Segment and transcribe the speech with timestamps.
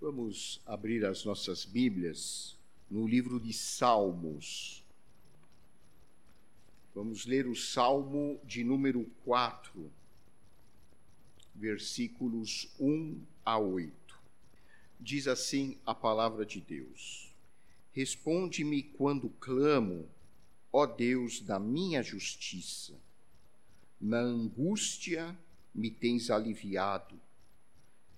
[0.00, 2.56] Vamos abrir as nossas Bíblias
[2.88, 4.84] no livro de Salmos.
[6.94, 9.90] Vamos ler o Salmo de número 4,
[11.52, 13.92] versículos 1 a 8.
[15.00, 17.34] Diz assim a palavra de Deus:
[17.90, 20.08] Responde-me quando clamo,
[20.72, 22.94] ó Deus da minha justiça.
[24.00, 25.36] Na angústia
[25.74, 27.20] me tens aliviado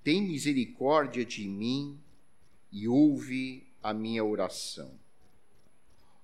[0.03, 1.99] tem misericórdia de mim
[2.73, 4.91] e ouve a minha oração.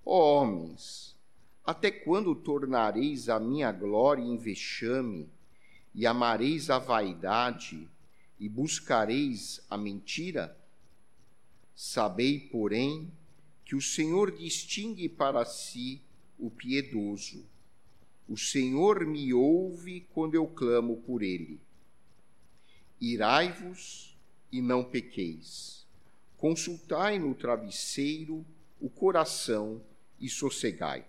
[0.04, 1.16] Ó homens,
[1.64, 5.28] até quando tornareis a minha glória em vexame,
[5.94, 7.88] e amareis a vaidade,
[8.38, 10.56] e buscareis a mentira?
[11.74, 13.10] Sabei, porém,
[13.64, 16.00] que o Senhor distingue para si
[16.38, 17.44] o piedoso.
[18.28, 21.60] O Senhor me ouve quando eu clamo por ele.
[23.00, 24.16] Irai-vos
[24.50, 25.84] e não pequeis.
[26.38, 28.44] Consultai no travesseiro
[28.80, 29.82] o coração
[30.18, 31.04] e sossegai.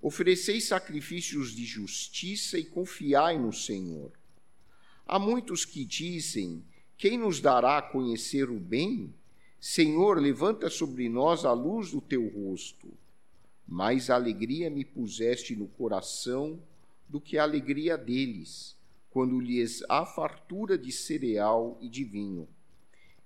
[0.00, 4.12] Ofereceis sacrifícios de justiça e confiai no Senhor.
[5.04, 6.64] Há muitos que dizem:
[6.96, 9.12] Quem nos dará a conhecer o bem?
[9.60, 12.88] Senhor, levanta sobre nós a luz do teu rosto.
[13.66, 16.60] Mais alegria me puseste no coração
[17.08, 18.76] do que a alegria deles
[19.12, 22.48] quando lhes há fartura de cereal e de vinho.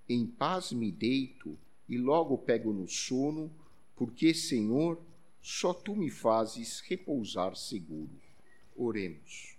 [0.08, 1.56] Em paz me deito
[1.88, 3.50] e logo pego no sono,
[3.94, 5.00] porque, Senhor,
[5.40, 8.20] só tu me fazes repousar seguro.
[8.74, 9.56] Oremos.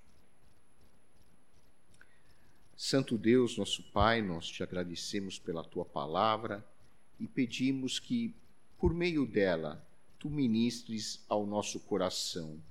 [2.76, 6.64] Santo Deus, nosso Pai, nós te agradecemos pela tua palavra
[7.18, 8.36] e pedimos que,
[8.78, 9.84] por meio dela,
[10.20, 12.62] tu ministres ao nosso coração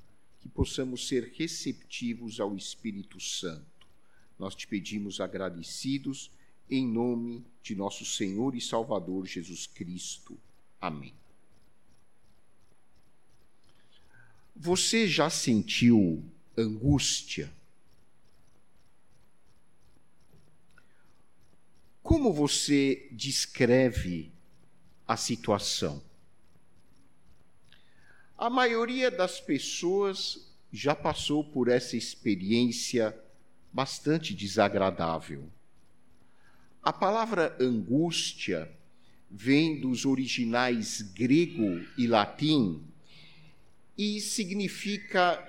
[0.47, 3.87] que possamos ser receptivos ao Espírito Santo.
[4.39, 6.31] Nós te pedimos agradecidos
[6.71, 10.39] em nome de nosso Senhor e Salvador Jesus Cristo.
[10.81, 11.15] Amém.
[14.55, 16.25] Você já sentiu
[16.57, 17.53] angústia?
[22.03, 24.33] Como você descreve
[25.09, 26.01] a situação?
[28.39, 33.19] A maioria das pessoas já passou por essa experiência
[33.73, 35.49] bastante desagradável.
[36.83, 38.71] A palavra angústia
[39.31, 42.85] vem dos originais grego e latim
[43.97, 45.43] e significa,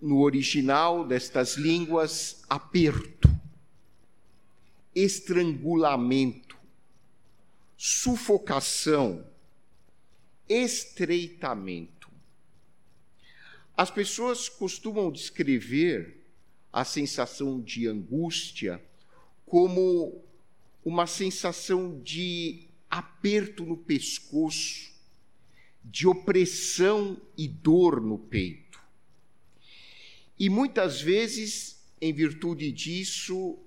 [0.00, 3.30] no original destas línguas, aperto,
[4.94, 6.54] estrangulamento,
[7.78, 9.31] sufocação
[10.52, 12.10] estreitamento.
[13.76, 16.22] As pessoas costumam descrever
[16.72, 18.82] a sensação de angústia
[19.46, 20.22] como
[20.84, 24.92] uma sensação de aperto no pescoço,
[25.84, 28.80] de opressão e dor no peito.
[30.38, 33.58] E muitas vezes, em virtude disso,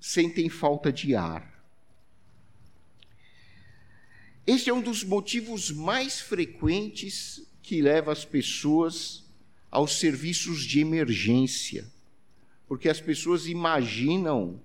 [0.00, 1.49] sentem falta de ar.
[4.52, 9.22] Este é um dos motivos mais frequentes que leva as pessoas
[9.70, 11.86] aos serviços de emergência,
[12.66, 14.60] porque as pessoas imaginam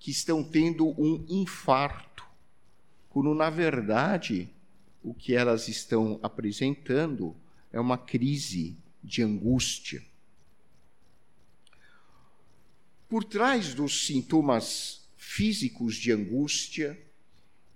[0.00, 2.26] que estão tendo um infarto,
[3.08, 4.48] quando na verdade
[5.00, 7.36] o que elas estão apresentando
[7.72, 10.02] é uma crise de angústia.
[13.08, 17.00] Por trás dos sintomas físicos de angústia,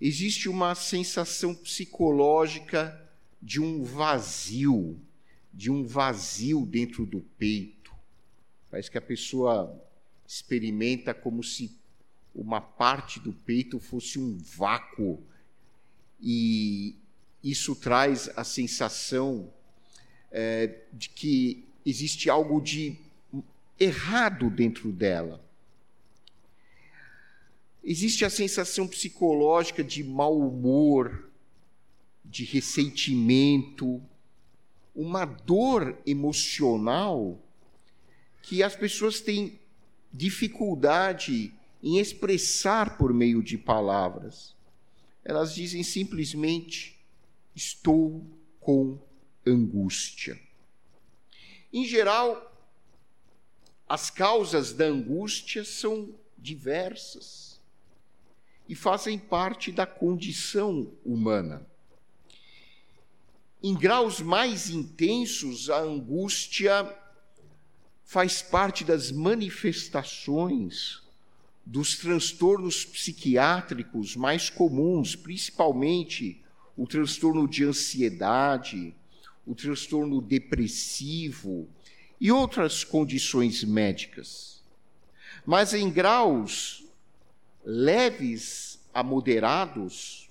[0.06, 3.08] existe uma sensação psicológica
[3.40, 5.00] de um vazio,
[5.50, 7.90] de um vazio dentro do peito.
[8.70, 9.82] Parece que a pessoa
[10.26, 11.74] experimenta como se
[12.34, 15.22] uma parte do peito fosse um vácuo.
[16.20, 16.96] E
[17.42, 19.50] isso traz a sensação
[20.30, 22.98] é, de que existe algo de
[23.80, 25.42] errado dentro dela.
[27.86, 31.30] Existe a sensação psicológica de mau humor,
[32.24, 34.02] de ressentimento,
[34.94, 37.38] uma dor emocional
[38.40, 39.60] que as pessoas têm
[40.10, 41.52] dificuldade
[41.82, 44.56] em expressar por meio de palavras.
[45.22, 46.98] Elas dizem simplesmente:
[47.54, 48.24] estou
[48.60, 48.98] com
[49.46, 50.40] angústia.
[51.70, 52.50] Em geral,
[53.86, 57.53] as causas da angústia são diversas
[58.68, 61.66] e fazem parte da condição humana.
[63.62, 66.94] Em graus mais intensos, a angústia
[68.04, 71.02] faz parte das manifestações
[71.64, 76.42] dos transtornos psiquiátricos mais comuns, principalmente
[76.76, 78.94] o transtorno de ansiedade,
[79.46, 81.66] o transtorno depressivo
[82.20, 84.62] e outras condições médicas.
[85.46, 86.83] Mas em graus
[87.64, 90.30] leves a moderados,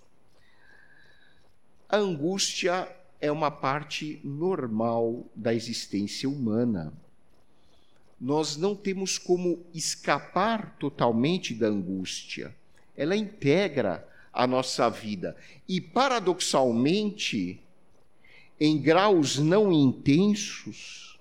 [1.89, 2.87] a angústia
[3.19, 6.93] é uma parte normal da existência humana
[8.23, 12.55] nós não temos como escapar totalmente da angústia.
[12.95, 15.35] Ela integra a nossa vida.
[15.67, 17.59] E, paradoxalmente,
[18.57, 21.19] em graus não intensos,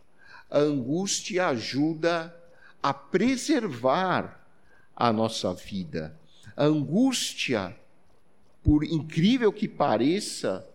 [0.49, 2.33] a angústia ajuda
[2.81, 4.42] a preservar
[4.95, 6.19] a nossa vida.
[6.57, 7.77] A angústia,
[8.63, 10.67] por incrível que pareça,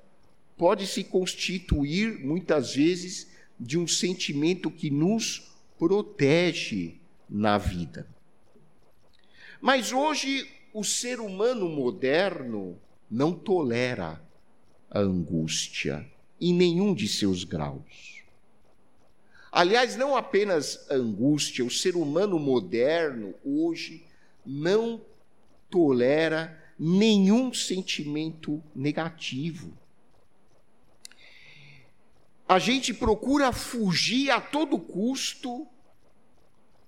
[0.57, 3.29] pode se constituir muitas vezes
[3.59, 6.95] de um sentimento que nos protege
[7.29, 8.07] na vida.
[9.61, 12.79] Mas hoje o ser humano moderno
[13.09, 14.21] não tolera
[14.89, 16.05] a angústia
[16.39, 18.23] em nenhum de seus graus.
[19.51, 24.05] Aliás, não apenas a angústia, o ser humano moderno hoje
[24.47, 25.01] não
[25.69, 29.77] tolera nenhum sentimento negativo.
[32.47, 35.67] A gente procura fugir a todo custo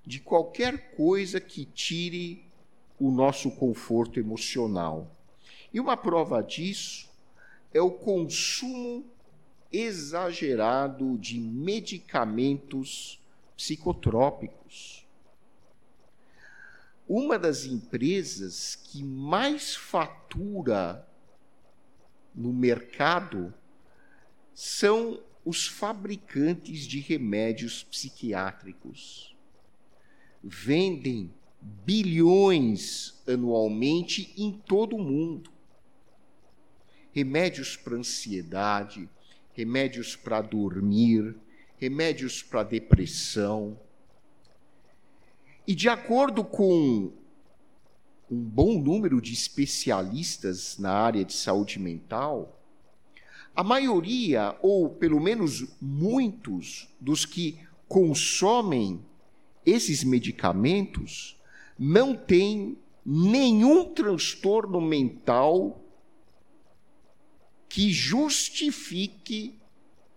[0.06, 2.46] de qualquer coisa que tire
[2.98, 5.14] o nosso conforto emocional.
[5.74, 7.10] E uma prova disso
[7.74, 9.06] é o consumo
[9.72, 13.22] exagerado de medicamentos
[13.56, 14.99] psicotrópicos.
[17.10, 21.10] Uma das empresas que mais fatura
[22.36, 23.52] no mercado
[24.54, 29.36] são os fabricantes de remédios psiquiátricos.
[30.44, 35.52] Vendem bilhões anualmente em todo o mundo.
[37.12, 39.10] Remédios para ansiedade,
[39.54, 41.36] remédios para dormir,
[41.76, 43.80] remédios para depressão.
[45.70, 47.14] E de acordo com
[48.28, 52.60] um bom número de especialistas na área de saúde mental,
[53.56, 59.06] a maioria, ou pelo menos muitos, dos que consomem
[59.64, 61.40] esses medicamentos
[61.78, 62.76] não têm
[63.06, 65.80] nenhum transtorno mental
[67.70, 69.60] que justifique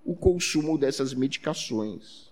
[0.02, 2.31] o consumo dessas medicações.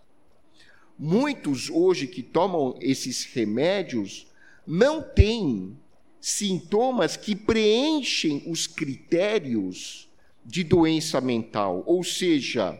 [1.02, 4.26] Muitos hoje que tomam esses remédios
[4.66, 5.74] não têm
[6.20, 10.10] sintomas que preenchem os critérios
[10.44, 12.78] de doença mental, ou seja,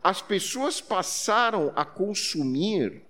[0.00, 3.02] as pessoas passaram a consumir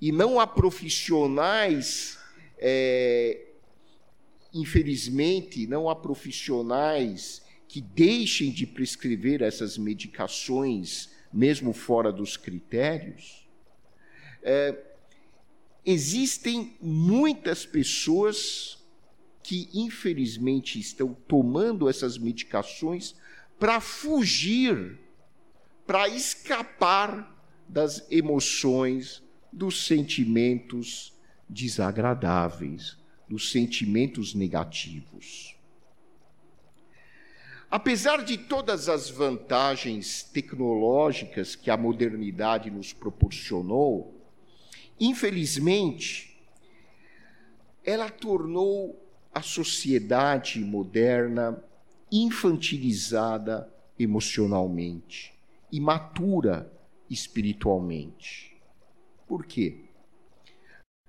[0.00, 2.18] e não há profissionais,
[2.56, 3.48] é,
[4.50, 13.48] infelizmente, não há profissionais que deixem de prescrever essas medicações, mesmo fora dos critérios.
[14.40, 14.78] É,
[15.84, 18.78] existem muitas pessoas
[19.42, 23.16] que infelizmente estão tomando essas medicações
[23.58, 24.98] para fugir,
[25.86, 27.34] para escapar
[27.68, 29.22] das emoções,
[29.52, 31.12] dos sentimentos
[31.48, 32.96] desagradáveis,
[33.28, 35.53] dos sentimentos negativos.
[37.74, 44.14] Apesar de todas as vantagens tecnológicas que a modernidade nos proporcionou,
[45.00, 46.40] infelizmente,
[47.84, 49.04] ela tornou
[49.34, 51.60] a sociedade moderna
[52.12, 55.34] infantilizada emocionalmente,
[55.72, 56.72] imatura
[57.10, 58.56] espiritualmente.
[59.26, 59.86] Por quê?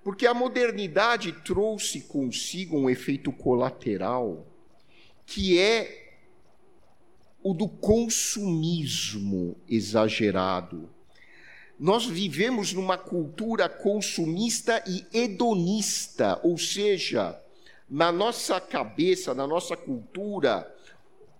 [0.02, 4.44] Porque a modernidade trouxe consigo um efeito colateral
[5.24, 6.05] que é
[7.48, 10.90] o do consumismo exagerado.
[11.78, 17.40] Nós vivemos numa cultura consumista e hedonista, ou seja,
[17.88, 20.68] na nossa cabeça, na nossa cultura,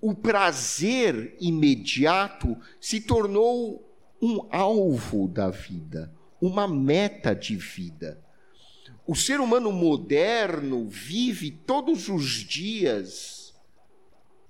[0.01, 3.85] o prazer imediato se tornou
[4.23, 8.23] um alvo da vida, uma meta de vida.
[9.05, 13.36] O ser humano moderno vive todos os dias,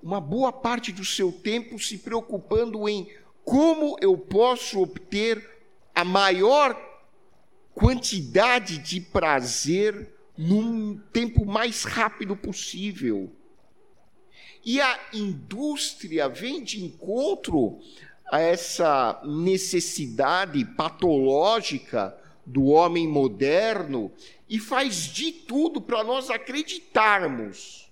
[0.07, 3.13] uma boa parte do seu tempo, se preocupando em
[3.45, 5.45] como eu posso obter
[5.93, 6.81] a maior
[7.75, 13.33] quantidade de prazer num tempo mais rápido possível.
[14.65, 17.81] E a indústria vem de encontro
[18.31, 24.13] a essa necessidade patológica do homem moderno
[24.49, 27.86] e faz de tudo para nós acreditarmos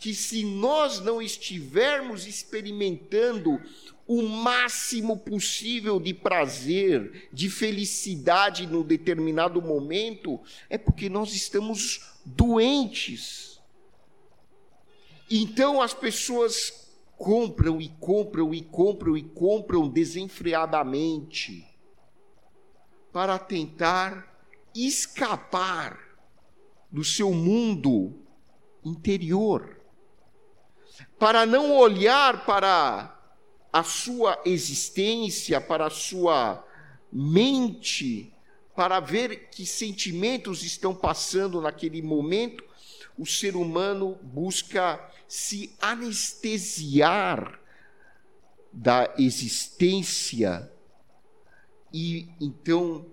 [0.00, 3.60] que se nós não estivermos experimentando
[4.06, 13.60] o máximo possível de prazer, de felicidade no determinado momento, é porque nós estamos doentes.
[15.30, 21.66] Então as pessoas compram e compram e compram e compram desenfreadamente
[23.12, 24.42] para tentar
[24.74, 25.98] escapar
[26.90, 28.14] do seu mundo
[28.84, 29.79] interior,
[31.18, 33.16] para não olhar para
[33.72, 36.64] a sua existência, para a sua
[37.12, 38.32] mente,
[38.74, 42.64] para ver que sentimentos estão passando naquele momento,
[43.18, 47.60] o ser humano busca se anestesiar
[48.72, 50.70] da existência
[51.92, 53.06] e então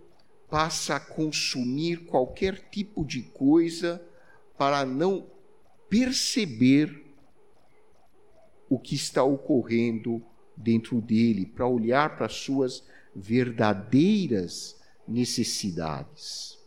[0.49, 4.01] passa a consumir qualquer tipo de coisa
[4.57, 5.27] para não
[5.89, 7.06] perceber
[8.69, 10.23] o que está ocorrendo
[10.55, 12.83] dentro dele, para olhar para as suas
[13.15, 14.75] verdadeiras
[15.07, 16.57] necessidades.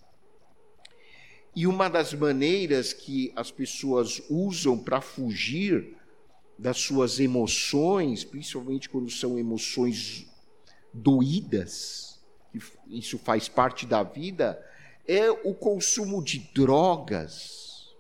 [1.54, 5.96] E uma das maneiras que as pessoas usam para fugir
[6.56, 10.26] das suas emoções, principalmente quando são emoções
[10.92, 12.20] doídas,
[12.88, 14.62] isso faz parte da vida,
[15.06, 17.94] é o consumo de drogas,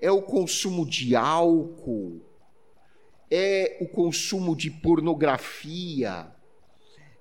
[0.00, 2.27] é o consumo de álcool,
[3.30, 6.26] é o consumo de pornografia,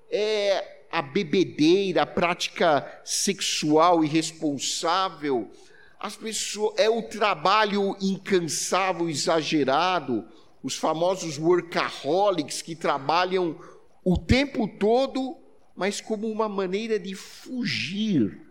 [0.09, 5.51] é a bebedeira, a prática sexual irresponsável,
[5.99, 10.25] as pessoas, é o trabalho incansável, exagerado,
[10.63, 13.59] os famosos workaholics que trabalham
[14.03, 15.37] o tempo todo,
[15.75, 18.47] mas como uma maneira de fugir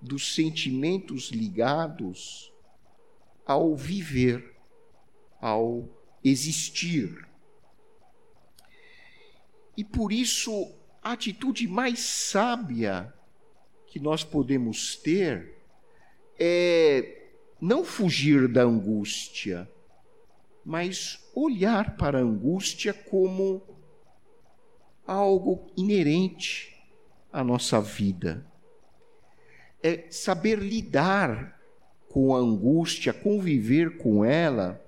[0.00, 2.52] dos sentimentos ligados
[3.44, 4.56] ao viver,
[5.40, 5.88] ao
[6.28, 7.26] existir.
[9.76, 13.12] E por isso, a atitude mais sábia
[13.86, 15.54] que nós podemos ter
[16.38, 17.28] é
[17.60, 19.70] não fugir da angústia,
[20.64, 23.62] mas olhar para a angústia como
[25.06, 26.76] algo inerente
[27.32, 28.44] à nossa vida.
[29.82, 31.60] É saber lidar
[32.08, 34.85] com a angústia, conviver com ela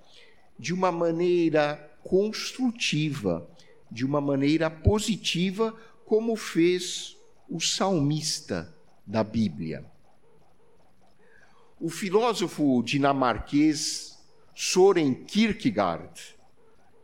[0.59, 3.49] de uma maneira construtiva,
[3.91, 5.75] de uma maneira positiva,
[6.05, 7.17] como fez
[7.49, 8.75] o salmista
[9.07, 9.85] da Bíblia.
[11.81, 14.19] O filósofo dinamarquês
[14.55, 16.37] Soren Kierkegaard,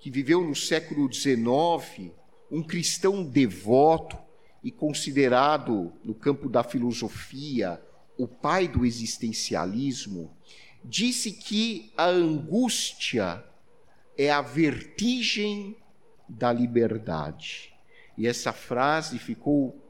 [0.00, 2.12] que viveu no século XIX,
[2.50, 4.18] um cristão devoto
[4.62, 7.80] e considerado no campo da filosofia
[8.18, 10.36] o pai do existencialismo,
[10.84, 13.42] disse que a angústia
[14.16, 15.76] é a vertigem
[16.28, 17.72] da liberdade.
[18.16, 19.80] E essa frase ficou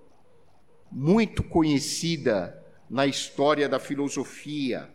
[0.90, 4.88] muito conhecida na história da filosofia.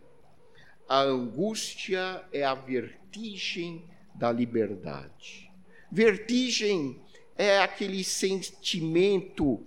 [0.87, 5.51] A angústia é a vertigem da liberdade.
[5.91, 7.01] Vertigem
[7.35, 9.65] é aquele sentimento,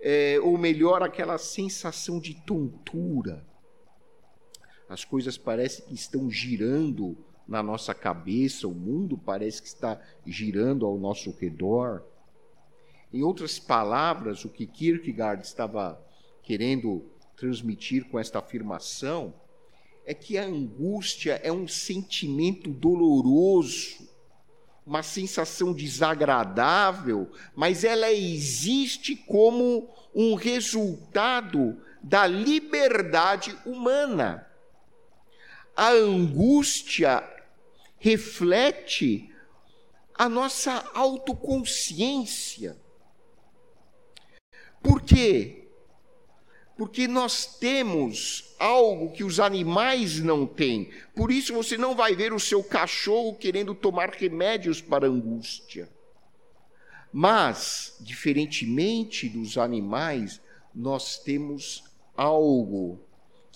[0.00, 3.46] é, ou melhor, aquela sensação de tontura.
[4.88, 7.16] As coisas parecem que estão girando
[7.46, 12.02] na nossa cabeça, o mundo parece que está girando ao nosso redor.
[13.12, 16.00] Em outras palavras, o que Kierkegaard estava
[16.42, 17.04] querendo
[17.36, 19.34] transmitir com esta afirmação
[20.04, 24.08] é que a angústia é um sentimento doloroso,
[24.86, 34.47] uma sensação desagradável, mas ela existe como um resultado da liberdade humana.
[35.78, 37.22] A angústia
[38.00, 39.32] reflete
[40.12, 42.76] a nossa autoconsciência.
[44.82, 45.68] Por quê?
[46.76, 50.90] Porque nós temos algo que os animais não têm.
[51.14, 55.88] Por isso você não vai ver o seu cachorro querendo tomar remédios para angústia.
[57.12, 60.40] Mas, diferentemente dos animais,
[60.74, 61.84] nós temos
[62.16, 63.06] algo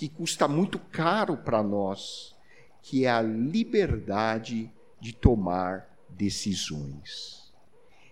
[0.02, 2.34] que custa muito caro para nós
[2.82, 4.68] que é a liberdade
[5.00, 7.52] de tomar decisões.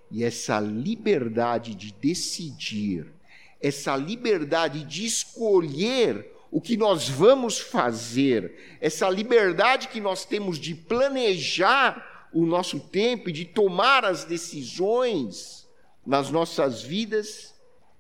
[0.09, 3.13] E essa liberdade de decidir,
[3.61, 10.77] essa liberdade de escolher o que nós vamos fazer, essa liberdade que nós temos de
[10.77, 15.69] planejar o nosso tempo e de tomar as decisões
[16.07, 17.53] nas nossas vidas,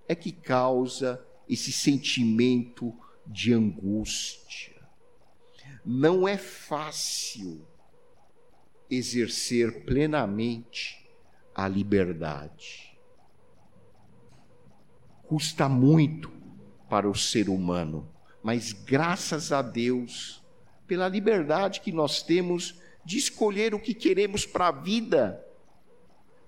[0.06, 2.94] é que causa esse sentimento
[3.31, 4.75] de angústia.
[5.85, 7.65] Não é fácil
[8.91, 11.09] exercer plenamente
[11.55, 12.99] a liberdade.
[15.23, 16.31] Custa muito
[16.89, 20.43] para o ser humano, mas graças a Deus
[20.89, 25.41] pela liberdade que nós temos de escolher o que queremos para a vida.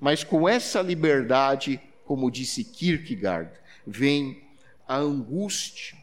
[0.00, 3.52] Mas com essa liberdade, como disse Kierkegaard,
[3.86, 4.42] vem
[4.86, 6.01] a angústia.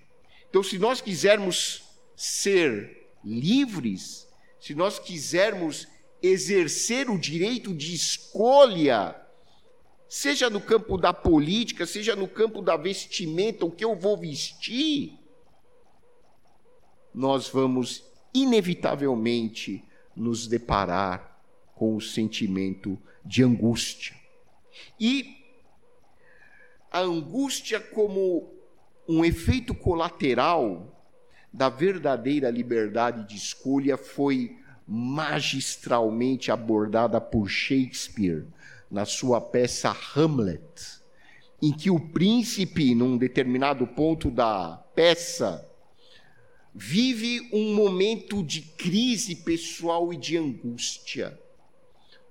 [0.50, 1.84] Então, se nós quisermos
[2.16, 4.28] ser livres,
[4.60, 5.88] se nós quisermos
[6.22, 9.16] exercer o direito de escolha,
[10.08, 15.18] seja no campo da política, seja no campo da vestimenta, o que eu vou vestir,
[17.14, 18.04] nós vamos
[18.34, 19.84] inevitavelmente
[20.16, 21.42] nos deparar
[21.76, 24.16] com o sentimento de angústia.
[25.00, 25.38] E
[26.92, 28.59] a angústia, como
[29.10, 30.96] um efeito colateral
[31.52, 34.56] da verdadeira liberdade de escolha, foi
[34.88, 38.46] magistralmente abordada por Shakespeare
[38.90, 41.02] na sua peça Hamlet,
[41.60, 45.68] em que o príncipe, num determinado ponto da peça,
[46.72, 51.36] vive um momento de crise pessoal e de angústia.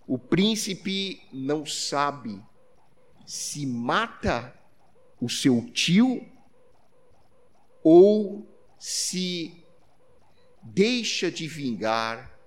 [0.07, 2.41] O príncipe não sabe
[3.27, 4.55] se mata
[5.21, 6.38] o seu tio
[7.83, 8.47] ou
[8.79, 9.65] se
[10.63, 12.39] deixa de vingar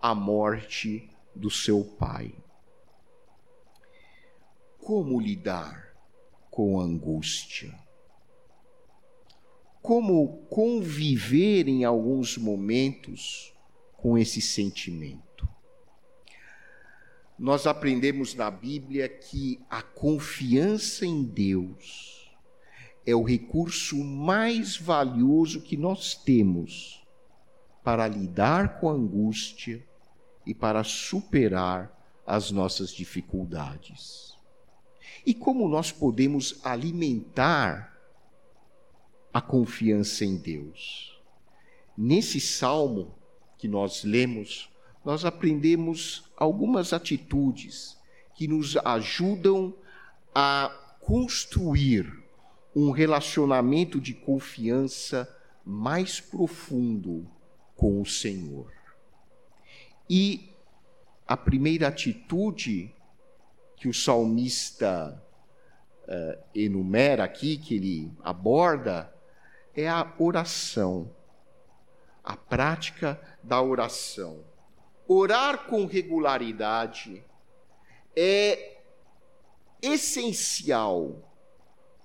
[0.00, 2.34] a morte do seu pai.
[4.78, 5.94] Como lidar
[6.50, 7.84] com a angústia?
[9.84, 13.52] como conviver em alguns momentos
[13.98, 15.46] com esse sentimento.
[17.38, 22.13] Nós aprendemos na Bíblia que a confiança em Deus
[23.06, 27.02] é o recurso mais valioso que nós temos
[27.82, 29.84] para lidar com a angústia
[30.46, 31.92] e para superar
[32.26, 34.34] as nossas dificuldades.
[35.26, 37.94] E como nós podemos alimentar
[39.34, 41.20] a confiança em Deus.
[41.98, 43.14] Nesse salmo
[43.58, 44.70] que nós lemos,
[45.04, 47.98] nós aprendemos algumas atitudes
[48.36, 49.74] que nos ajudam
[50.32, 50.68] a
[51.00, 52.23] construir
[52.74, 55.28] um relacionamento de confiança
[55.64, 57.26] mais profundo
[57.76, 58.72] com o Senhor.
[60.08, 60.50] E
[61.26, 62.94] a primeira atitude
[63.76, 65.22] que o salmista
[66.02, 69.12] uh, enumera aqui, que ele aborda,
[69.74, 71.10] é a oração,
[72.22, 74.44] a prática da oração.
[75.06, 77.24] Orar com regularidade
[78.16, 78.78] é
[79.82, 81.33] essencial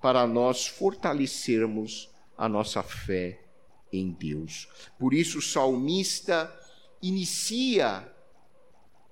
[0.00, 3.40] para nós fortalecermos a nossa fé
[3.92, 4.68] em Deus.
[4.98, 6.52] Por isso, o salmista
[7.02, 8.10] inicia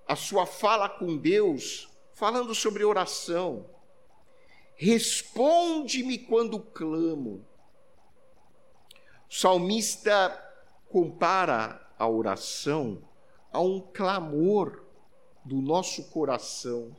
[0.07, 3.67] a sua fala com Deus falando sobre oração.
[4.77, 7.45] Responde-me quando clamo
[9.31, 10.43] o salmista
[10.89, 13.03] compara a oração
[13.53, 14.87] a um clamor
[15.45, 16.97] do nosso coração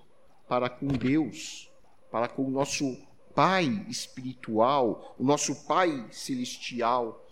[0.47, 1.71] para com Deus,
[2.11, 2.95] para com o nosso
[3.39, 7.25] Pai espiritual, o nosso Pai celestial.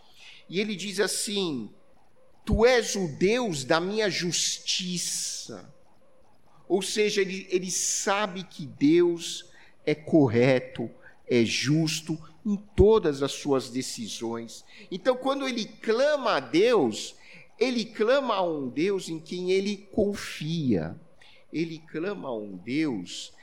[0.48, 1.70] E ele diz assim:
[2.46, 5.70] Tu és o Deus da minha justiça.
[6.66, 9.52] Ou seja, ele, ele sabe que Deus
[9.86, 10.90] é correto,
[11.28, 14.64] é justo em todas as suas decisões.
[14.90, 17.18] Então, quando ele clama a Deus,
[17.60, 20.98] ele clama a um Deus em quem ele confia.
[21.52, 23.34] Ele clama a um Deus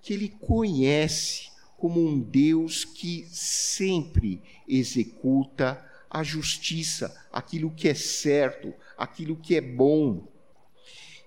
[0.00, 1.49] que ele conhece
[1.80, 9.62] como um Deus que sempre executa a justiça, aquilo que é certo, aquilo que é
[9.62, 10.28] bom.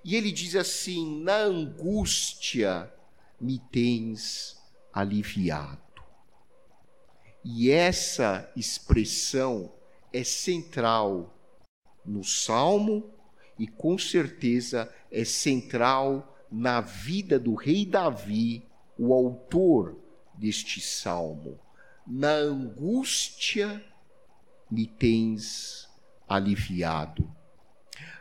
[0.05, 2.93] E ele diz assim: na angústia
[3.41, 4.55] me tens
[4.93, 5.81] aliviado.
[7.43, 9.73] E essa expressão
[10.13, 11.35] é central
[12.05, 13.09] no Salmo
[13.57, 20.02] e com certeza é central na vida do rei Davi, o autor
[20.35, 21.59] deste salmo.
[22.05, 23.83] Na angústia
[24.69, 25.89] me tens
[26.27, 27.29] aliviado.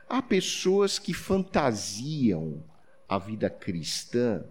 [0.09, 2.62] Há pessoas que fantasiam
[3.09, 4.44] a vida cristã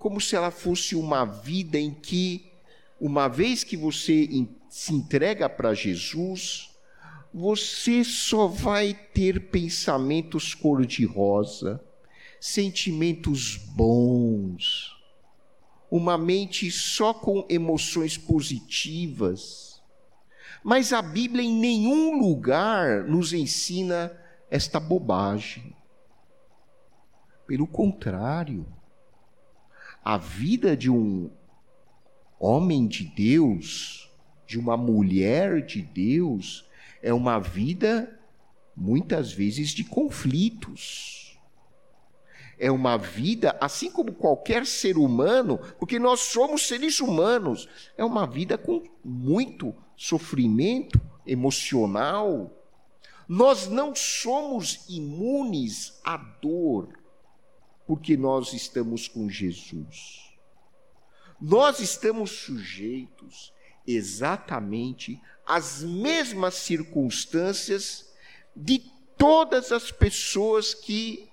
[0.00, 2.50] como se ela fosse uma vida em que
[2.98, 4.26] uma vez que você
[4.70, 6.70] se entrega para Jesus,
[7.32, 11.84] você só vai ter pensamentos cor-de-rosa,
[12.40, 14.96] sentimentos bons,
[15.90, 19.82] uma mente só com emoções positivas.
[20.62, 24.12] Mas a Bíblia em nenhum lugar nos ensina
[24.50, 25.74] esta bobagem.
[27.46, 28.66] Pelo contrário,
[30.04, 31.30] a vida de um
[32.38, 34.10] homem de Deus,
[34.46, 36.68] de uma mulher de Deus,
[37.02, 38.18] é uma vida
[38.76, 41.29] muitas vezes de conflitos.
[42.60, 48.26] É uma vida, assim como qualquer ser humano, porque nós somos seres humanos, é uma
[48.26, 52.54] vida com muito sofrimento emocional.
[53.26, 56.98] Nós não somos imunes à dor,
[57.86, 60.30] porque nós estamos com Jesus.
[61.40, 63.54] Nós estamos sujeitos
[63.86, 68.12] exatamente às mesmas circunstâncias
[68.54, 68.80] de
[69.16, 71.29] todas as pessoas que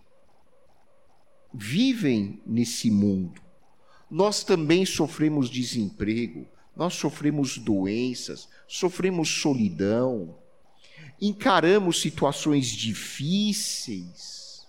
[1.53, 3.41] vivem nesse mundo.
[4.09, 10.37] Nós também sofremos desemprego, nós sofremos doenças, sofremos solidão,
[11.19, 14.65] encaramos situações difíceis.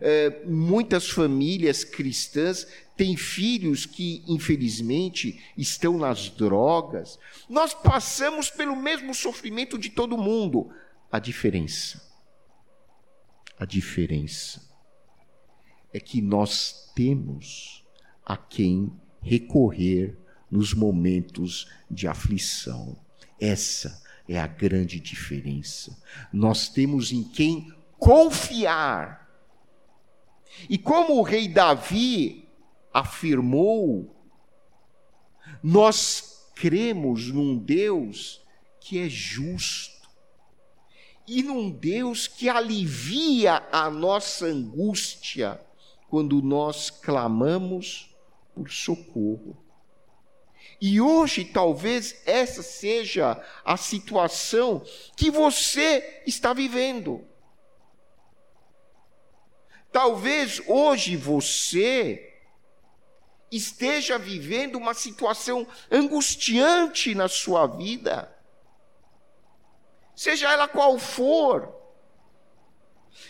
[0.00, 2.66] É, muitas famílias cristãs
[2.96, 7.18] têm filhos que, infelizmente, estão nas drogas.
[7.48, 10.70] Nós passamos pelo mesmo sofrimento de todo mundo.
[11.10, 12.02] A diferença,
[13.58, 14.67] a diferença
[15.92, 17.84] é que nós temos
[18.24, 20.16] a quem recorrer
[20.50, 22.96] nos momentos de aflição.
[23.40, 25.96] Essa é a grande diferença.
[26.32, 29.28] Nós temos em quem confiar.
[30.68, 32.48] E como o rei Davi
[32.92, 34.14] afirmou,
[35.62, 38.42] nós cremos num Deus
[38.80, 40.08] que é justo
[41.26, 45.60] e num Deus que alivia a nossa angústia
[46.08, 48.14] quando nós clamamos
[48.54, 49.56] por socorro.
[50.80, 54.82] E hoje talvez essa seja a situação
[55.16, 57.24] que você está vivendo.
[59.90, 62.24] Talvez hoje você
[63.50, 68.34] esteja vivendo uma situação angustiante na sua vida
[70.18, 71.77] seja ela qual for,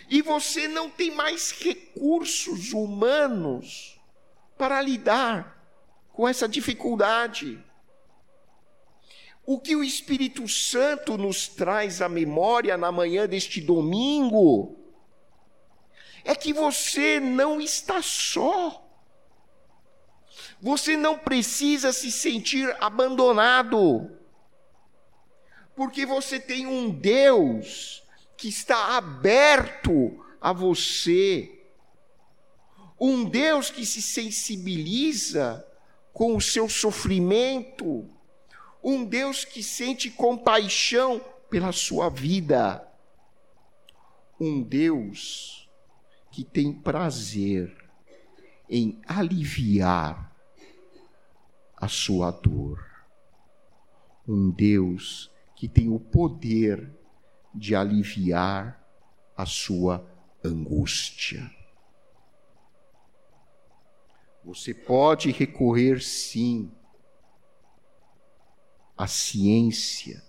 [0.09, 3.99] e você não tem mais recursos humanos
[4.57, 5.57] para lidar
[6.13, 7.63] com essa dificuldade.
[9.45, 14.77] O que o Espírito Santo nos traz à memória na manhã deste domingo
[16.25, 18.85] é que você não está só.
[20.61, 24.19] Você não precisa se sentir abandonado
[25.79, 28.03] porque você tem um Deus
[28.39, 31.61] que está aberto a você,
[32.99, 35.67] um Deus que se sensibiliza
[36.13, 38.09] com o seu sofrimento,
[38.83, 41.21] um Deus que sente compaixão
[41.51, 42.87] pela sua vida,
[44.39, 45.69] um Deus
[46.31, 47.77] que tem prazer
[48.71, 50.33] em aliviar
[51.77, 52.85] a sua dor,
[54.29, 56.98] um Deus que tem o poder
[57.59, 58.81] de aliviar
[59.37, 60.07] a sua
[60.45, 61.51] angústia.
[64.45, 66.71] Você pode recorrer, sim,
[68.97, 70.23] à ciência,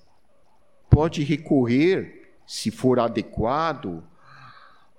[0.90, 4.04] pode recorrer, se for adequado,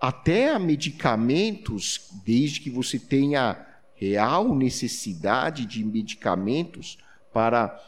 [0.00, 6.96] até a medicamentos, desde que você tenha real necessidade de medicamentos
[7.32, 7.78] para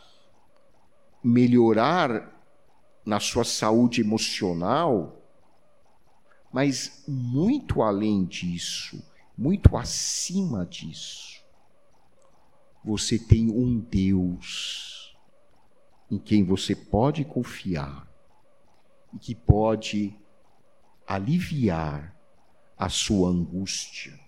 [1.24, 2.32] melhorar
[3.05, 5.21] na sua saúde emocional,
[6.53, 9.03] mas muito além disso,
[9.37, 11.43] muito acima disso,
[12.85, 15.17] você tem um Deus
[16.11, 18.07] em quem você pode confiar
[19.15, 20.15] e que pode
[21.07, 22.15] aliviar
[22.77, 24.19] a sua angústia.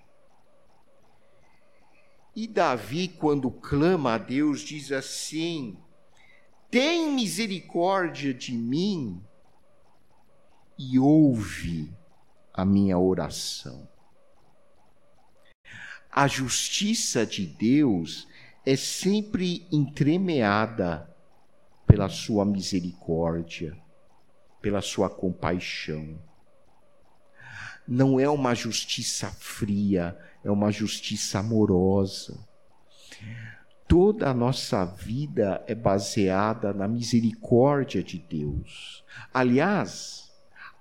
[2.35, 5.77] E Davi, quando clama a Deus, diz assim:
[6.75, 9.23] tem misericórdia de mim
[10.77, 11.95] e ouve
[12.53, 13.89] a minha oração.
[16.11, 18.27] A justiça de Deus
[18.67, 21.09] é sempre entremeada
[21.87, 23.81] pela sua misericórdia,
[24.61, 26.21] pela sua compaixão.
[27.87, 32.37] Não é uma justiça fria, é uma justiça amorosa
[33.87, 39.05] toda a nossa vida é baseada na misericórdia de Deus.
[39.33, 40.33] Aliás,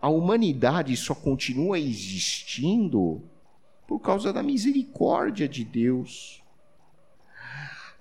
[0.02, 3.22] a humanidade só continua existindo
[3.88, 6.42] por causa da misericórdia de Deus.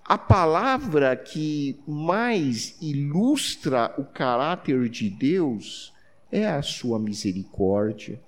[0.05, 5.93] a palavra que mais ilustra o caráter de Deus
[6.31, 8.21] é a sua misericórdia.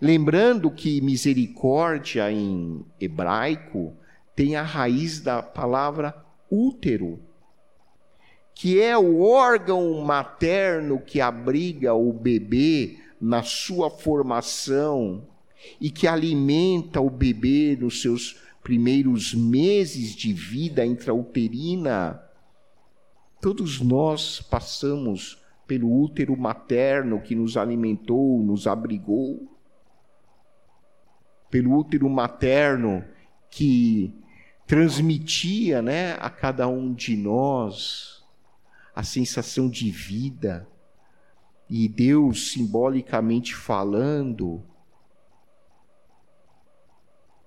[0.00, 3.94] Lembrando que misericórdia em hebraico
[4.38, 6.14] tem a raiz da palavra
[6.48, 7.18] útero,
[8.54, 15.26] que é o órgão materno que abriga o bebê na sua formação
[15.80, 22.22] e que alimenta o bebê nos seus primeiros meses de vida intrauterina.
[23.40, 29.48] Todos nós passamos pelo útero materno que nos alimentou, nos abrigou,
[31.50, 33.04] pelo útero materno
[33.50, 34.14] que
[34.68, 38.22] transmitia né, a cada um de nós
[38.94, 40.68] a sensação de vida.
[41.70, 44.62] E Deus, simbolicamente falando,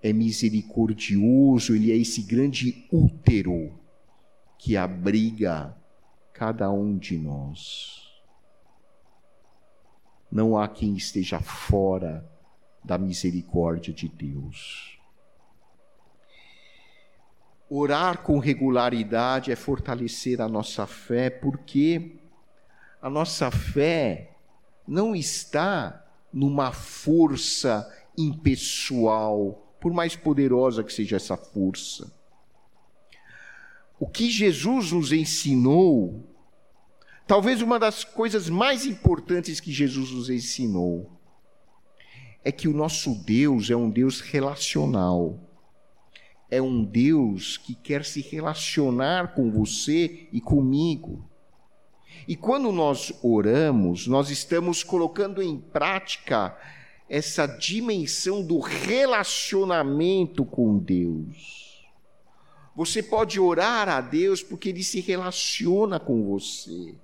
[0.02, 3.80] é misericordioso, ele é esse grande útero
[4.58, 5.78] que abriga
[6.34, 8.02] cada um de nós.
[10.32, 12.28] Não há quem esteja fora
[12.84, 15.01] da misericórdia de Deus.
[17.74, 22.18] Orar com regularidade é fortalecer a nossa fé, porque
[23.02, 24.36] a nossa fé
[24.86, 32.12] não está numa força impessoal, por mais poderosa que seja essa força.
[33.98, 36.28] O que Jesus nos ensinou,
[37.26, 41.10] talvez uma das coisas mais importantes que Jesus nos ensinou,
[42.44, 45.40] é que o nosso Deus é um Deus relacional.
[46.52, 51.26] É um Deus que quer se relacionar com você e comigo.
[52.28, 56.56] E quando nós oramos, nós estamos colocando em prática
[57.10, 61.82] essa dimensão do relacionamento com Deus.
[62.76, 66.96] Você pode orar a Deus porque ele se relaciona com você.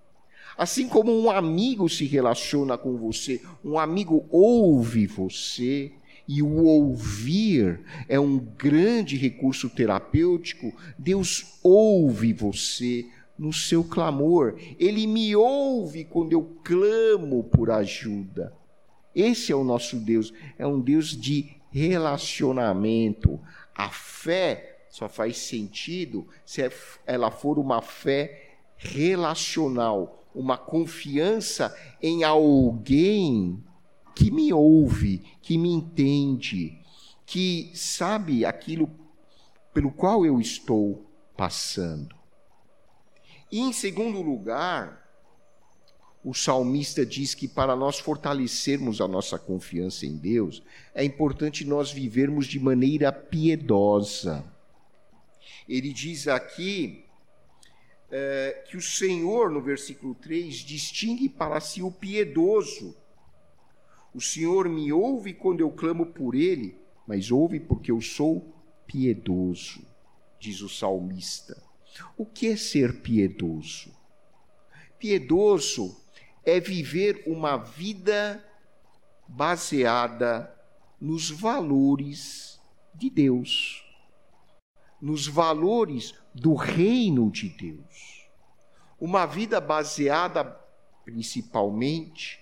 [0.57, 5.93] Assim como um amigo se relaciona com você, um amigo ouve você,
[6.27, 10.73] e o ouvir é um grande recurso terapêutico.
[10.97, 13.05] Deus ouve você
[13.37, 18.53] no seu clamor, ele me ouve quando eu clamo por ajuda.
[19.13, 23.39] Esse é o nosso Deus, é um Deus de relacionamento.
[23.75, 26.71] A fé só faz sentido se é
[27.05, 33.63] ela for uma fé relacional, uma confiança em alguém
[34.17, 36.81] que me ouve, que me entende,
[37.23, 38.89] que sabe aquilo
[39.71, 41.05] pelo qual eu estou
[41.37, 42.15] passando.
[43.51, 45.07] E em segundo lugar,
[46.23, 50.63] o salmista diz que para nós fortalecermos a nossa confiança em Deus,
[50.95, 54.43] é importante nós vivermos de maneira piedosa.
[55.69, 57.05] Ele diz aqui
[58.09, 62.95] é, que o Senhor, no versículo 3, distingue para si o piedoso.
[64.17, 66.75] O Senhor me ouve quando eu clamo por Ele,
[67.05, 68.51] mas ouve porque eu sou
[68.87, 69.85] piedoso,
[70.39, 71.61] diz o salmista.
[72.17, 73.95] O que é ser piedoso?
[74.97, 75.95] Piedoso
[76.43, 78.43] é viver uma vida
[79.27, 80.51] baseada
[80.99, 82.59] nos valores
[82.95, 83.85] de Deus,
[84.99, 88.27] nos valores do reino de Deus.
[88.99, 90.43] Uma vida baseada
[91.05, 92.39] principalmente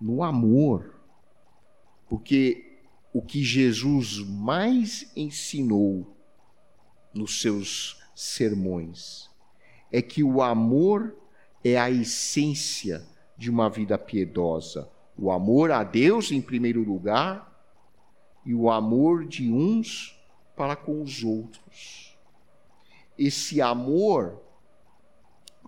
[0.00, 0.97] no amor,
[2.08, 2.80] porque
[3.12, 6.16] o que Jesus mais ensinou
[7.12, 9.28] nos seus sermões
[9.90, 11.16] é que o amor
[11.64, 14.90] é a essência de uma vida piedosa.
[15.16, 17.46] O amor a Deus em primeiro lugar
[18.44, 20.16] e o amor de uns
[20.56, 22.16] para com os outros.
[23.16, 24.42] Esse amor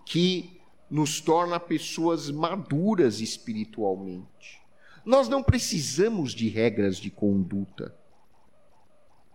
[0.05, 4.60] que nos torna pessoas maduras espiritualmente.
[5.05, 7.95] Nós não precisamos de regras de conduta.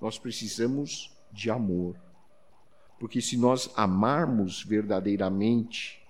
[0.00, 1.96] Nós precisamos de amor.
[2.98, 6.02] Porque se nós amarmos verdadeiramente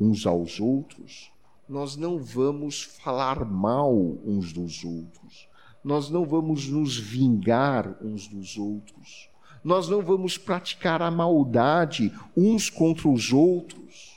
[0.00, 1.30] uns aos outros,
[1.68, 5.48] nós não vamos falar mal uns dos outros,
[5.82, 9.30] nós não vamos nos vingar uns dos outros,
[9.62, 14.14] nós não vamos praticar a maldade uns contra os outros,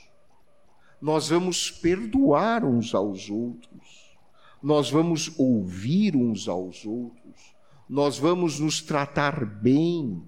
[1.00, 3.77] nós vamos perdoar uns aos outros,
[4.62, 7.54] nós vamos ouvir uns aos outros,
[7.88, 10.22] nós vamos nos tratar bem,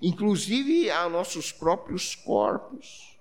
[0.00, 3.12] inclusive a nossos próprios corpos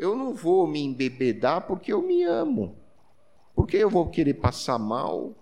[0.00, 2.74] eu não vou me embebedar porque eu me amo.
[3.54, 5.34] Porque eu vou querer passar mal.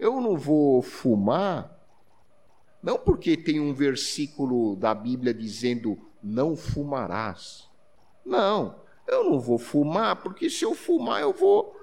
[0.00, 1.78] Eu não vou fumar
[2.82, 7.68] Não porque tem um versículo da Bíblia dizendo não fumarás.
[8.24, 11.76] Não, eu não vou fumar, porque se eu fumar eu vou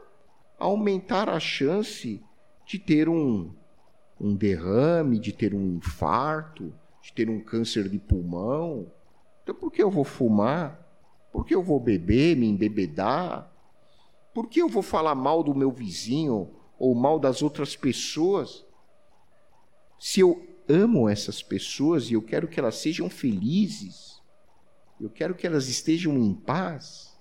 [0.57, 2.21] aumentar a chance
[2.65, 3.53] de ter um,
[4.19, 8.91] um derrame, de ter um infarto, de ter um câncer de pulmão.
[9.43, 10.81] Então por que eu vou fumar?
[11.31, 13.51] Por que eu vou beber, me embebedar?
[14.33, 18.65] Por que eu vou falar mal do meu vizinho ou mal das outras pessoas?
[19.99, 24.21] Se eu amo essas pessoas e eu quero que elas sejam felizes,
[24.99, 27.15] eu quero que elas estejam em paz,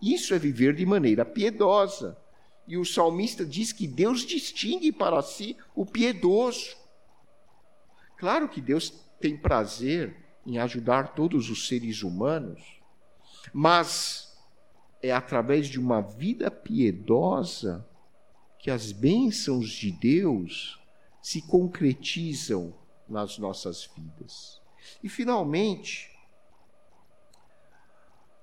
[0.00, 2.18] isso é viver de maneira piedosa.
[2.66, 6.76] E o salmista diz que Deus distingue para si o piedoso.
[8.16, 12.62] Claro que Deus tem prazer em ajudar todos os seres humanos,
[13.52, 14.36] mas
[15.02, 17.86] é através de uma vida piedosa
[18.58, 20.80] que as bênçãos de Deus
[21.20, 22.74] se concretizam
[23.08, 24.60] nas nossas vidas.
[25.02, 26.10] E, finalmente,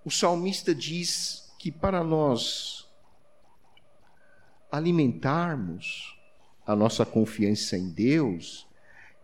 [0.05, 2.81] o salmista diz que para nós
[4.71, 6.15] alimentarmos
[6.65, 8.67] a nossa confiança em Deus,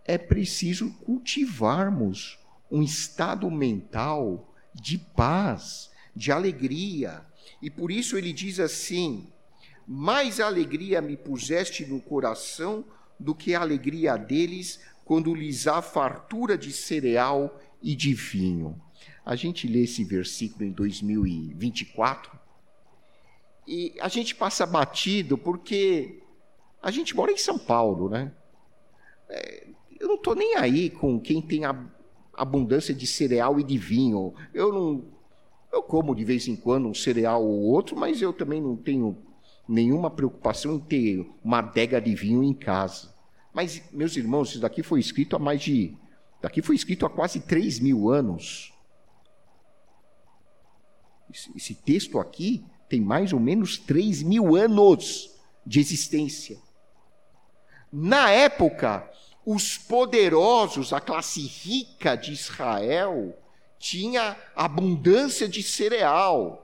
[0.03, 2.37] é preciso cultivarmos
[2.69, 7.25] um estado mental de paz, de alegria.
[7.61, 9.27] E por isso ele diz assim:
[9.87, 12.83] Mais alegria me puseste no coração
[13.19, 18.79] do que a alegria deles quando lhes há fartura de cereal e de vinho.
[19.25, 22.36] A gente lê esse versículo em 2024
[23.67, 26.23] e a gente passa batido porque
[26.81, 28.31] a gente mora em São Paulo, né?
[29.27, 29.67] É,
[29.99, 31.77] eu não estou nem aí com quem tem a
[32.33, 34.33] abundância de cereal e de vinho.
[34.53, 35.05] Eu não.
[35.69, 39.17] Eu como de vez em quando um cereal ou outro, mas eu também não tenho
[39.67, 43.13] nenhuma preocupação em ter uma adega de vinho em casa.
[43.53, 45.93] Mas, meus irmãos, isso daqui foi escrito há mais de.
[46.41, 48.73] Daqui foi escrito há quase 3 mil anos.
[51.29, 55.31] Esse, esse texto aqui tem mais ou menos 3 mil anos
[55.65, 56.57] de existência.
[57.91, 59.09] Na época,
[59.45, 63.37] os poderosos, a classe rica de Israel,
[63.79, 66.63] tinha abundância de cereal.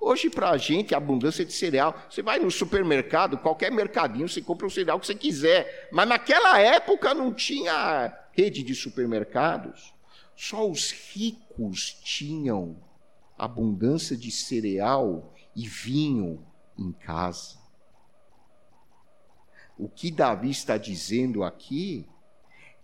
[0.00, 4.40] Hoje, para a gente, a abundância de cereal, você vai no supermercado, qualquer mercadinho, você
[4.40, 5.88] compra o cereal que você quiser.
[5.92, 9.92] Mas naquela época não tinha rede de supermercados.
[10.36, 12.76] Só os ricos tinham
[13.36, 16.40] abundância de cereal e vinho
[16.78, 17.58] em casa.
[19.76, 22.06] O que Davi está dizendo aqui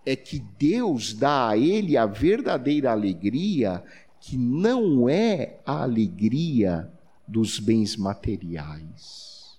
[0.04, 3.84] é que Deus dá a ele a verdadeira alegria,
[4.20, 6.92] que não é a alegria
[7.28, 9.56] dos bens materiais.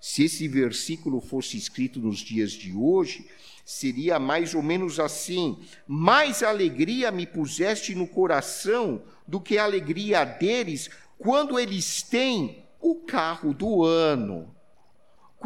[0.00, 3.24] Se esse versículo fosse escrito nos dias de hoje,
[3.64, 10.24] seria mais ou menos assim: Mais alegria me puseste no coração do que a alegria
[10.24, 14.56] deles quando eles têm o carro do ano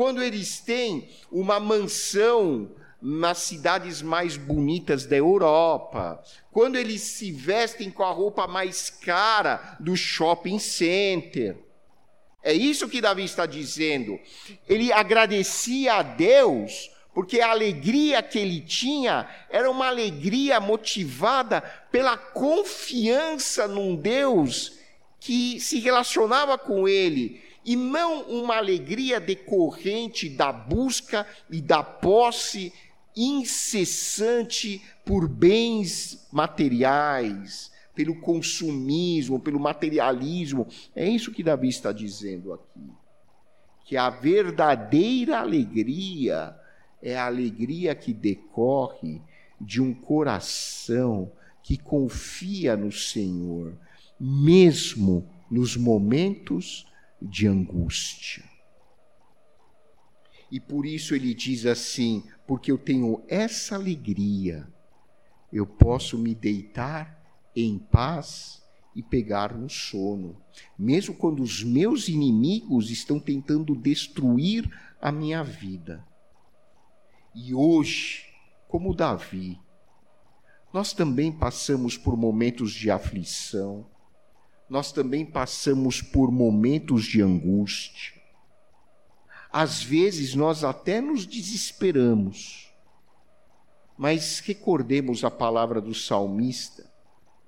[0.01, 2.71] quando eles têm uma mansão
[3.03, 9.77] nas cidades mais bonitas da Europa, quando eles se vestem com a roupa mais cara
[9.81, 11.57] do shopping center.
[12.43, 14.19] É isso que Davi está dizendo.
[14.67, 22.17] Ele agradecia a Deus porque a alegria que ele tinha era uma alegria motivada pela
[22.17, 24.80] confiança num Deus
[25.21, 32.73] que se relacionava com ele e não uma alegria decorrente da busca e da posse
[33.15, 40.67] incessante por bens materiais, pelo consumismo, pelo materialismo.
[40.97, 42.91] É isso que Davi está dizendo aqui.
[43.85, 46.57] Que a verdadeira alegria
[47.03, 49.21] é a alegria que decorre
[49.61, 51.31] de um coração
[51.63, 53.75] que confia no Senhor,
[54.21, 56.87] mesmo nos momentos
[57.21, 58.45] de angústia.
[60.51, 64.69] E por isso ele diz assim: porque eu tenho essa alegria,
[65.53, 67.19] eu posso me deitar
[67.55, 68.63] em paz
[68.95, 70.37] e pegar no sono,
[70.79, 74.69] mesmo quando os meus inimigos estão tentando destruir
[75.01, 76.05] a minha vida.
[77.35, 78.25] E hoje,
[78.69, 79.59] como Davi,
[80.73, 83.87] nós também passamos por momentos de aflição,
[84.71, 88.13] nós também passamos por momentos de angústia.
[89.53, 92.73] Às vezes nós até nos desesperamos,
[93.99, 96.89] mas recordemos a palavra do salmista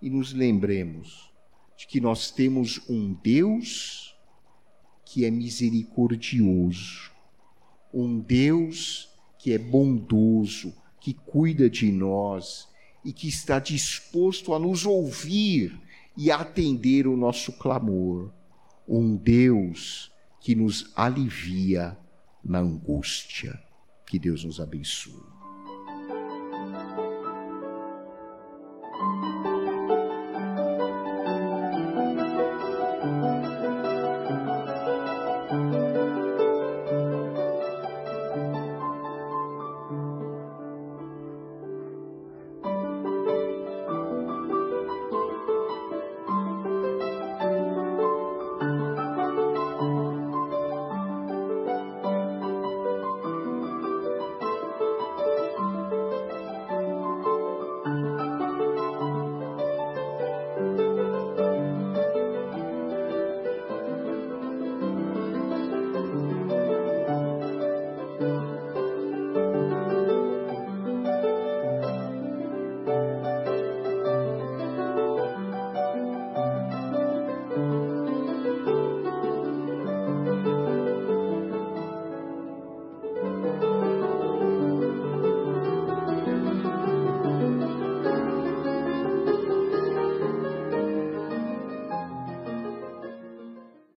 [0.02, 1.32] e nos lembremos
[1.76, 4.16] de que nós temos um Deus
[5.04, 7.12] que é misericordioso,
[7.94, 9.08] um Deus
[9.38, 12.68] que é bondoso, que cuida de nós
[13.04, 15.80] e que está disposto a nos ouvir
[16.16, 18.32] e atender o nosso clamor.
[18.86, 21.96] Um Deus que nos alivia
[22.44, 23.58] na angústia.
[24.06, 25.31] Que Deus nos abençoe.